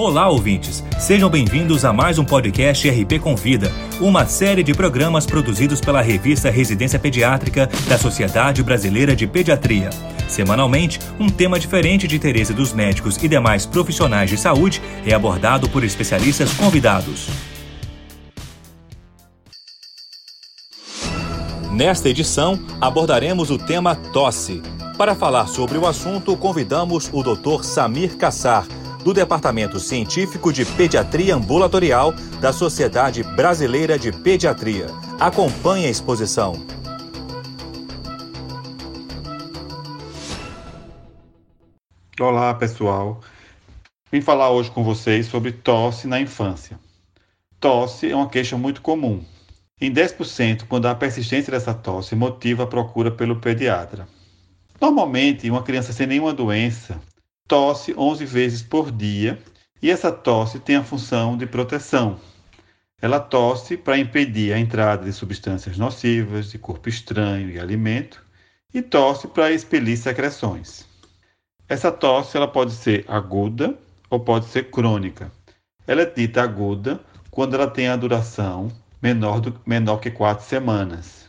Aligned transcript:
Olá, 0.00 0.28
ouvintes! 0.28 0.84
Sejam 0.96 1.28
bem-vindos 1.28 1.84
a 1.84 1.92
mais 1.92 2.20
um 2.20 2.24
podcast 2.24 2.88
RP 2.88 3.18
Convida, 3.20 3.68
uma 4.00 4.26
série 4.26 4.62
de 4.62 4.72
programas 4.72 5.26
produzidos 5.26 5.80
pela 5.80 6.00
revista 6.00 6.48
Residência 6.50 7.00
Pediátrica 7.00 7.68
da 7.88 7.98
Sociedade 7.98 8.62
Brasileira 8.62 9.16
de 9.16 9.26
Pediatria. 9.26 9.90
Semanalmente, 10.28 11.00
um 11.18 11.28
tema 11.28 11.58
diferente 11.58 12.06
de 12.06 12.14
interesse 12.14 12.54
dos 12.54 12.72
médicos 12.72 13.16
e 13.16 13.26
demais 13.26 13.66
profissionais 13.66 14.30
de 14.30 14.36
saúde 14.36 14.80
é 15.04 15.12
abordado 15.12 15.68
por 15.68 15.82
especialistas 15.82 16.52
convidados. 16.52 17.26
Nesta 21.72 22.08
edição, 22.08 22.56
abordaremos 22.80 23.50
o 23.50 23.58
tema 23.58 23.96
tosse. 23.96 24.62
Para 24.96 25.16
falar 25.16 25.48
sobre 25.48 25.76
o 25.76 25.88
assunto, 25.88 26.36
convidamos 26.36 27.10
o 27.12 27.20
Dr. 27.20 27.64
Samir 27.64 28.16
Kassar, 28.16 28.64
do 29.08 29.14
Departamento 29.14 29.80
Científico 29.80 30.52
de 30.52 30.66
Pediatria 30.66 31.34
Ambulatorial 31.34 32.12
da 32.42 32.52
Sociedade 32.52 33.22
Brasileira 33.22 33.98
de 33.98 34.12
Pediatria. 34.12 34.88
Acompanhe 35.18 35.86
a 35.86 35.88
exposição. 35.88 36.52
Olá, 42.20 42.52
pessoal. 42.52 43.22
Vim 44.12 44.20
falar 44.20 44.50
hoje 44.50 44.70
com 44.70 44.84
vocês 44.84 45.24
sobre 45.24 45.52
tosse 45.52 46.06
na 46.06 46.20
infância. 46.20 46.78
Tosse 47.58 48.10
é 48.10 48.14
uma 48.14 48.28
queixa 48.28 48.58
muito 48.58 48.82
comum. 48.82 49.24
Em 49.80 49.90
10%, 49.90 50.64
quando 50.68 50.84
a 50.84 50.94
persistência 50.94 51.50
dessa 51.50 51.72
tosse 51.72 52.14
motiva 52.14 52.64
a 52.64 52.66
procura 52.66 53.10
pelo 53.10 53.40
pediatra. 53.40 54.06
Normalmente, 54.78 55.50
uma 55.50 55.62
criança 55.62 55.94
sem 55.94 56.06
nenhuma 56.06 56.34
doença 56.34 57.00
tosse 57.48 57.94
11 57.96 58.26
vezes 58.26 58.62
por 58.62 58.92
dia 58.92 59.38
e 59.82 59.90
essa 59.90 60.12
tosse 60.12 60.60
tem 60.60 60.76
a 60.76 60.84
função 60.84 61.36
de 61.36 61.46
proteção. 61.46 62.20
Ela 63.00 63.18
tosse 63.18 63.76
para 63.76 63.96
impedir 63.96 64.52
a 64.52 64.58
entrada 64.58 65.04
de 65.04 65.12
substâncias 65.12 65.78
nocivas, 65.78 66.50
de 66.50 66.58
corpo 66.58 66.88
estranho 66.88 67.48
e 67.48 67.58
alimento, 67.58 68.22
e 68.74 68.82
tosse 68.82 69.26
para 69.28 69.50
expelir 69.50 69.96
secreções. 69.96 70.84
Essa 71.68 71.90
tosse 71.90 72.36
ela 72.36 72.48
pode 72.48 72.72
ser 72.72 73.04
aguda 73.08 73.78
ou 74.10 74.20
pode 74.20 74.46
ser 74.46 74.70
crônica. 74.70 75.30
Ela 75.86 76.02
é 76.02 76.06
dita 76.06 76.42
aguda 76.42 77.00
quando 77.30 77.54
ela 77.54 77.68
tem 77.68 77.88
a 77.88 77.96
duração 77.96 78.70
menor, 79.00 79.40
do, 79.40 79.58
menor 79.64 79.98
que 79.98 80.10
quatro 80.10 80.44
semanas. 80.44 81.26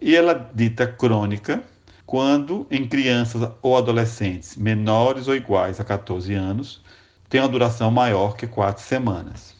E 0.00 0.16
ela 0.16 0.32
é 0.32 0.46
dita 0.54 0.86
crônica 0.86 1.62
quando 2.06 2.66
em 2.70 2.86
crianças 2.86 3.50
ou 3.62 3.76
adolescentes 3.76 4.56
menores 4.56 5.28
ou 5.28 5.34
iguais 5.34 5.80
a 5.80 5.84
14 5.84 6.34
anos 6.34 6.82
tem 7.28 7.40
uma 7.40 7.48
duração 7.48 7.90
maior 7.90 8.36
que 8.36 8.46
4 8.46 8.82
semanas. 8.82 9.54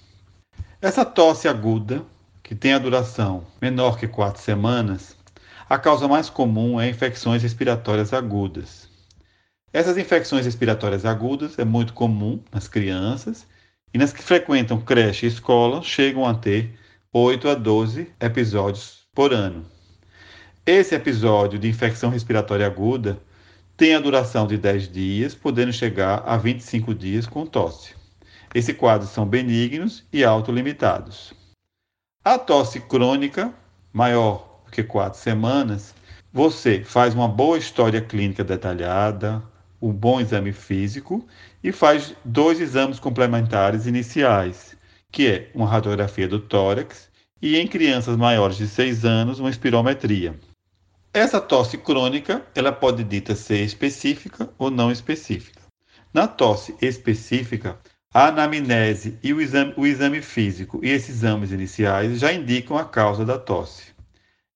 Essa 0.81 1.05
tosse 1.05 1.49
aguda, 1.49 2.05
que 2.43 2.55
tem 2.55 2.75
a 2.75 2.79
duração 2.79 3.45
menor 3.61 3.99
que 3.99 4.07
4 4.07 4.43
semanas, 4.43 5.17
a 5.69 5.79
causa 5.79 6.07
mais 6.07 6.29
comum 6.29 6.79
é 6.81 6.89
infecções 6.89 7.43
respiratórias 7.43 8.13
agudas. 8.13 8.91
Essas 9.73 9.97
infecções 9.97 10.45
respiratórias 10.45 11.07
agudas 11.07 11.59
é 11.59 11.65
muito 11.65 11.95
comum 11.95 12.41
nas 12.53 12.69
crianças 12.69 13.47
e 13.95 13.97
nas 13.97 14.13
que 14.13 14.23
frequentam 14.23 14.81
creche 14.81 15.25
e 15.25 15.29
escola 15.31 15.81
chegam 15.83 16.27
a 16.27 16.35
ter 16.35 16.79
8 17.11 17.49
a 17.49 17.55
12 17.55 18.13
episódios 18.21 19.07
por 19.15 19.33
ano. 19.33 19.65
Esse 20.65 20.95
episódio 20.95 21.59
de 21.59 21.69
infecção 21.69 22.09
respiratória 22.09 22.65
aguda 22.65 23.19
tem 23.77 23.97
a 23.97 24.01
duração 24.01 24.47
de 24.47 24.57
10 24.57 24.93
dias, 24.93 25.35
podendo 25.35 25.73
chegar 25.73 26.23
a 26.25 26.37
25 26.37 26.95
dias 26.95 27.27
com 27.27 27.45
tosse. 27.45 27.97
Esses 28.55 28.77
quadros 28.77 29.11
são 29.11 29.27
benignos 29.27 30.07
e 30.13 30.23
autolimitados. 30.23 31.35
A 32.25 32.39
tosse 32.39 32.79
crônica, 32.79 33.53
maior 33.93 34.63
do 34.65 34.71
que 34.71 34.85
4 34.85 35.19
semanas, 35.19 35.97
você 36.33 36.85
faz 36.85 37.13
uma 37.13 37.27
boa 37.27 37.59
história 37.59 38.01
clínica 38.01 38.45
detalhada, 38.45 39.43
um 39.81 39.93
bom 39.93 40.21
exame 40.21 40.53
físico 40.53 41.27
e 41.61 41.73
faz 41.73 42.15
dois 42.25 42.61
exames 42.61 43.01
complementares 43.01 43.89
iniciais, 43.89 44.77
que 45.11 45.27
é 45.27 45.51
uma 45.57 45.67
radiografia 45.67 46.29
do 46.29 46.39
tórax 46.39 47.11
e, 47.43 47.57
em 47.59 47.67
crianças 47.67 48.17
maiores 48.17 48.57
de 48.57 48.69
6 48.69 49.05
anos, 49.05 49.41
uma 49.41 49.51
espirometria. 49.51 50.39
Essa 51.15 51.43
tosse 51.43 51.77
crônica, 51.77 52.43
ela 52.55 52.73
pode 52.73 53.05
dita 53.05 53.37
ser 53.37 53.63
específica 53.63 54.49
ou 54.57 54.71
não 54.71 54.91
específica. 54.91 55.61
Na 56.11 56.27
tosse 56.27 56.75
específica, 56.81 57.79
a 58.15 58.29
anamnese 58.29 59.19
e 59.23 59.31
o 59.35 59.39
exame, 59.39 59.75
o 59.77 59.87
exame 59.87 60.23
físico 60.23 60.81
e 60.83 60.89
esses 60.89 61.17
exames 61.17 61.53
iniciais 61.53 62.19
já 62.19 62.33
indicam 62.33 62.79
a 62.79 62.87
causa 62.87 63.27
da 63.27 63.39
tosse. 63.39 63.93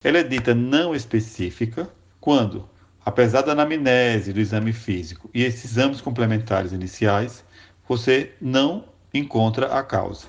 Ela 0.03 0.17
é 0.17 0.23
dita 0.23 0.55
não 0.55 0.95
específica 0.95 1.87
quando, 2.19 2.67
apesar 3.05 3.43
da 3.43 3.51
anamnese, 3.51 4.33
do 4.33 4.39
exame 4.39 4.73
físico 4.73 5.29
e 5.35 5.43
esses 5.43 5.65
exames 5.65 6.01
complementares 6.01 6.71
iniciais, 6.71 7.43
você 7.87 8.33
não 8.41 8.85
encontra 9.13 9.77
a 9.77 9.83
causa. 9.83 10.25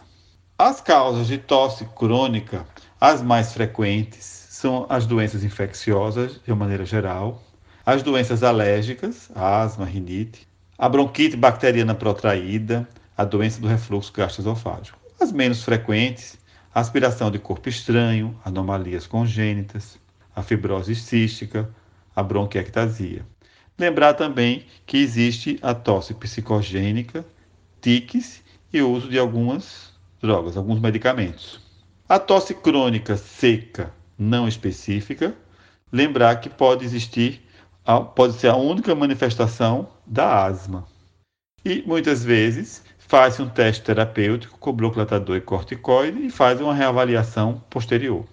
As 0.58 0.78
causas 0.78 1.26
de 1.26 1.38
tosse 1.38 1.86
crônica, 1.96 2.66
as 3.00 3.22
mais 3.22 3.54
frequentes, 3.54 4.47
são 4.58 4.86
as 4.88 5.06
doenças 5.06 5.44
infecciosas, 5.44 6.40
de 6.44 6.50
uma 6.50 6.56
maneira 6.56 6.84
geral, 6.84 7.40
as 7.86 8.02
doenças 8.02 8.42
alérgicas, 8.42 9.30
asma, 9.32 9.84
rinite, 9.84 10.48
a 10.76 10.88
bronquite 10.88 11.36
bacteriana 11.36 11.94
protraída, 11.94 12.88
a 13.16 13.24
doença 13.24 13.60
do 13.60 13.68
refluxo 13.68 14.12
gastroesofágico. 14.12 14.98
As 15.20 15.30
menos 15.30 15.62
frequentes, 15.62 16.36
a 16.74 16.80
aspiração 16.80 17.30
de 17.30 17.38
corpo 17.38 17.68
estranho, 17.68 18.36
anomalias 18.44 19.06
congênitas, 19.06 19.96
a 20.34 20.42
fibrose 20.42 20.96
cística, 20.96 21.70
a 22.16 22.20
bronquiectasia. 22.20 23.24
Lembrar 23.78 24.14
também 24.14 24.66
que 24.84 24.96
existe 24.96 25.56
a 25.62 25.72
tosse 25.72 26.14
psicogênica, 26.14 27.24
tiques 27.80 28.42
e 28.72 28.82
o 28.82 28.90
uso 28.90 29.08
de 29.08 29.20
algumas 29.20 29.92
drogas, 30.20 30.56
alguns 30.56 30.80
medicamentos. 30.80 31.60
A 32.08 32.18
tosse 32.18 32.54
crônica 32.54 33.16
seca 33.16 33.96
não 34.18 34.48
específica, 34.48 35.34
lembrar 35.92 36.36
que 36.36 36.50
pode 36.50 36.84
existir, 36.84 37.40
pode 38.14 38.34
ser 38.34 38.48
a 38.48 38.56
única 38.56 38.94
manifestação 38.94 39.88
da 40.06 40.44
asma. 40.44 40.86
E 41.64 41.82
muitas 41.86 42.24
vezes 42.24 42.82
faz 42.98 43.38
um 43.40 43.48
teste 43.48 43.84
terapêutico 43.84 44.58
com 44.58 44.72
bloqueador 44.72 45.36
e 45.36 45.40
corticoide 45.40 46.26
e 46.26 46.30
faz 46.30 46.60
uma 46.60 46.74
reavaliação 46.74 47.62
posterior. 47.70 48.24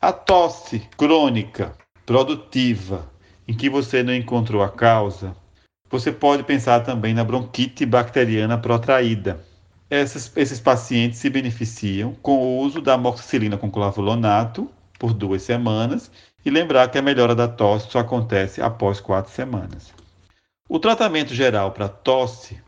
A 0.00 0.12
tosse 0.12 0.80
crônica 0.96 1.72
produtiva, 2.06 3.10
em 3.46 3.54
que 3.54 3.68
você 3.68 4.02
não 4.02 4.14
encontrou 4.14 4.62
a 4.62 4.68
causa, 4.68 5.36
você 5.90 6.12
pode 6.12 6.44
pensar 6.44 6.80
também 6.80 7.12
na 7.12 7.24
bronquite 7.24 7.84
bacteriana 7.84 8.56
protraída. 8.56 9.44
Essas, 9.90 10.32
esses 10.36 10.60
pacientes 10.60 11.18
se 11.18 11.28
beneficiam 11.28 12.14
com 12.22 12.38
o 12.38 12.58
uso 12.60 12.80
da 12.80 12.94
amoxicilina 12.94 13.58
com 13.58 13.68
clavulato 13.68 14.70
por 15.00 15.14
duas 15.14 15.40
semanas 15.42 16.10
e 16.44 16.50
lembrar 16.50 16.88
que 16.88 16.98
a 16.98 17.02
melhora 17.02 17.34
da 17.34 17.48
tosse 17.48 17.90
só 17.90 18.00
acontece 18.00 18.60
após 18.60 19.00
quatro 19.00 19.32
semanas. 19.32 19.94
O 20.68 20.78
tratamento 20.78 21.34
geral 21.34 21.72
para 21.72 21.88
tosse 21.88 22.60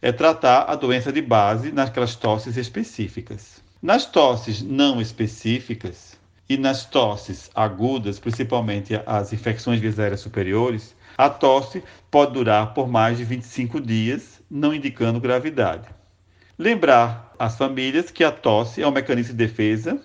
é 0.00 0.10
tratar 0.10 0.62
a 0.62 0.74
doença 0.74 1.12
de 1.12 1.20
base 1.20 1.70
naquelas 1.70 2.16
tosses 2.16 2.56
específicas. 2.56 3.62
Nas 3.82 4.06
tosses 4.06 4.62
não 4.62 5.02
específicas 5.02 6.18
e 6.48 6.56
nas 6.56 6.86
tosses 6.86 7.50
agudas, 7.54 8.18
principalmente 8.18 8.98
as 9.04 9.34
infecções 9.34 9.78
vias 9.78 9.98
aéreas 9.98 10.20
superiores, 10.20 10.96
a 11.18 11.28
tosse 11.28 11.84
pode 12.10 12.32
durar 12.32 12.72
por 12.72 12.88
mais 12.88 13.18
de 13.18 13.24
25 13.24 13.80
dias, 13.80 14.40
não 14.50 14.74
indicando 14.74 15.20
gravidade. 15.20 15.88
Lembrar 16.58 17.34
às 17.38 17.56
famílias 17.56 18.10
que 18.10 18.24
a 18.24 18.32
tosse 18.32 18.82
é 18.82 18.88
um 18.88 18.92
mecanismo 18.92 19.34
de 19.34 19.46
defesa 19.46 20.00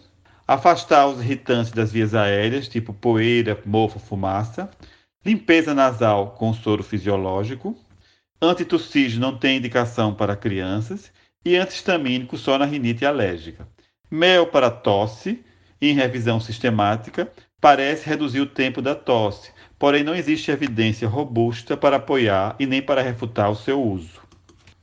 afastar 0.53 1.07
os 1.07 1.21
irritantes 1.21 1.71
das 1.71 1.94
vias 1.94 2.13
aéreas, 2.13 2.68
tipo 2.68 2.94
poeira, 2.94 3.57
mofo, 3.65 4.00
fumaça, 4.00 4.69
limpeza 5.25 5.74
nasal 5.74 6.31
com 6.31 6.53
soro 6.53 6.83
fisiológico, 6.83 7.74
antitussígeno 8.42 9.31
não 9.31 9.38
tem 9.38 9.57
indicação 9.57 10.13
para 10.13 10.36
crianças 10.36 11.09
e 11.45 11.56
antihistamínico 11.56 12.38
só 12.38 12.57
na 12.57 12.65
rinite 12.65 13.06
alérgica. 13.06 13.65
Mel 14.09 14.45
para 14.45 14.69
tosse, 14.69 15.42
em 15.81 15.95
revisão 15.95 16.38
sistemática, 16.38 17.31
parece 17.62 18.09
reduzir 18.09 18.42
o 18.42 18.45
tempo 18.45 18.81
da 18.81 18.94
tosse, 18.94 19.53
porém 19.80 20.03
não 20.03 20.13
existe 20.13 20.51
evidência 20.51 21.07
robusta 21.07 21.77
para 21.77 21.95
apoiar 21.95 22.57
e 22.59 22.65
nem 22.65 22.81
para 22.81 23.01
refutar 23.01 23.50
o 23.50 23.56
seu 23.56 23.81
uso. 23.81 24.19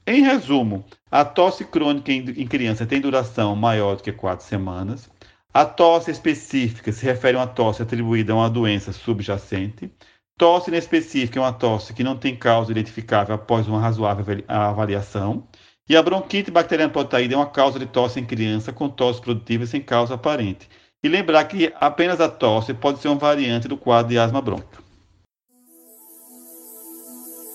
Em 0.06 0.22
resumo, 0.22 0.82
a 1.10 1.26
tosse 1.26 1.62
crônica 1.66 2.10
em 2.10 2.46
criança 2.46 2.86
tem 2.86 3.02
duração 3.02 3.54
maior 3.54 3.96
do 3.96 4.02
que 4.02 4.10
quatro 4.10 4.46
semanas. 4.46 5.10
A 5.58 5.64
tosse 5.64 6.12
específica 6.12 6.92
se 6.92 7.04
refere 7.04 7.36
a 7.36 7.40
uma 7.40 7.46
tosse 7.48 7.82
atribuída 7.82 8.32
a 8.32 8.36
uma 8.36 8.48
doença 8.48 8.92
subjacente. 8.92 9.90
Tosse 10.38 10.70
inespecífica 10.70 11.40
é 11.40 11.42
uma 11.42 11.52
tosse 11.52 11.92
que 11.92 12.04
não 12.04 12.16
tem 12.16 12.36
causa 12.36 12.70
identificável 12.70 13.34
após 13.34 13.66
uma 13.66 13.80
razoável 13.80 14.44
avaliação. 14.46 15.48
E 15.88 15.96
a 15.96 16.00
bronquite 16.00 16.52
bacteriana 16.52 16.92
protaída 16.92 17.34
é 17.34 17.36
uma 17.36 17.50
causa 17.50 17.76
de 17.76 17.86
tosse 17.86 18.20
em 18.20 18.24
criança 18.24 18.72
com 18.72 18.88
tosse 18.88 19.20
produtiva 19.20 19.66
sem 19.66 19.82
causa 19.82 20.14
aparente. 20.14 20.68
E 21.02 21.08
lembrar 21.08 21.42
que 21.46 21.72
apenas 21.80 22.20
a 22.20 22.28
tosse 22.28 22.72
pode 22.72 23.00
ser 23.00 23.08
uma 23.08 23.16
variante 23.16 23.66
do 23.66 23.76
quadro 23.76 24.12
de 24.12 24.16
asma 24.16 24.40
brônquica. 24.40 24.78